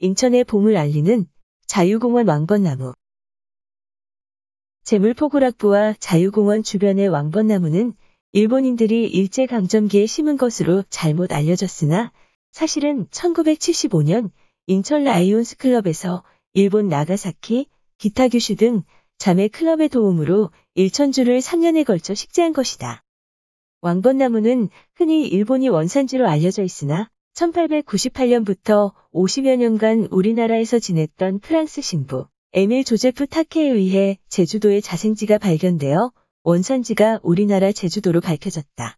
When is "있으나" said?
26.62-27.10